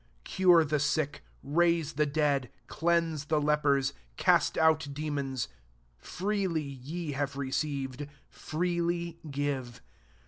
8 0.21 0.23
Cure 0.23 0.65
the 0.65 0.79
sick, 0.79 1.21
raise 1.43 1.93
the 1.93 2.07
dead,] 2.07 2.49
cleanse 2.65 3.25
the 3.25 3.39
le 3.39 3.55
pers, 3.55 3.93
cast 4.17 4.57
out 4.57 4.87
demons: 4.91 5.47
freely 5.99 6.63
ye 6.63 7.11
have 7.11 7.37
received, 7.37 8.07
freely 8.27 9.19
give. 9.29 9.79